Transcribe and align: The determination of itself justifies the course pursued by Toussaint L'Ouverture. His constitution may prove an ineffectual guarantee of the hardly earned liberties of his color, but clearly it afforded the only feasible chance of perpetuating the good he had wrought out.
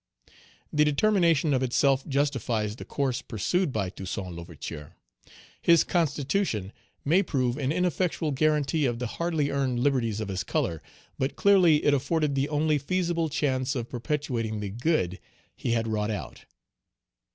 The 0.73 0.83
determination 0.83 1.53
of 1.53 1.61
itself 1.61 2.07
justifies 2.07 2.75
the 2.75 2.85
course 2.85 3.21
pursued 3.21 3.71
by 3.71 3.91
Toussaint 3.91 4.33
L'Ouverture. 4.35 4.95
His 5.61 5.83
constitution 5.83 6.73
may 7.05 7.21
prove 7.21 7.55
an 7.55 7.71
ineffectual 7.71 8.31
guarantee 8.31 8.87
of 8.87 8.97
the 8.97 9.05
hardly 9.05 9.51
earned 9.51 9.79
liberties 9.79 10.19
of 10.19 10.29
his 10.29 10.43
color, 10.43 10.81
but 11.19 11.35
clearly 11.35 11.83
it 11.85 11.93
afforded 11.93 12.33
the 12.33 12.49
only 12.49 12.79
feasible 12.79 13.29
chance 13.29 13.75
of 13.75 13.89
perpetuating 13.89 14.59
the 14.59 14.69
good 14.71 15.19
he 15.55 15.73
had 15.73 15.87
wrought 15.87 16.09
out. 16.09 16.45